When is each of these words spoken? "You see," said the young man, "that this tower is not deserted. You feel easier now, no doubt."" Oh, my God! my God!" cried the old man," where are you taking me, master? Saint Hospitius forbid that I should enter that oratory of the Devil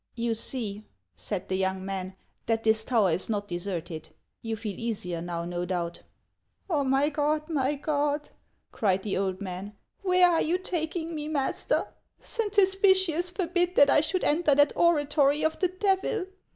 "You 0.15 0.33
see," 0.33 0.83
said 1.15 1.47
the 1.47 1.55
young 1.55 1.85
man, 1.85 2.15
"that 2.47 2.63
this 2.63 2.83
tower 2.83 3.11
is 3.11 3.29
not 3.29 3.47
deserted. 3.47 4.09
You 4.41 4.55
feel 4.55 4.73
easier 4.79 5.21
now, 5.21 5.45
no 5.45 5.63
doubt."" 5.63 6.01
Oh, 6.71 6.83
my 6.83 7.09
God! 7.09 7.47
my 7.47 7.75
God!" 7.75 8.31
cried 8.71 9.03
the 9.03 9.15
old 9.15 9.41
man," 9.41 9.77
where 10.01 10.27
are 10.27 10.41
you 10.41 10.57
taking 10.57 11.13
me, 11.13 11.27
master? 11.27 11.85
Saint 12.19 12.53
Hospitius 12.55 13.29
forbid 13.29 13.75
that 13.75 13.91
I 13.91 14.01
should 14.01 14.23
enter 14.23 14.55
that 14.55 14.73
oratory 14.75 15.43
of 15.45 15.59
the 15.59 15.67
Devil 15.67 16.25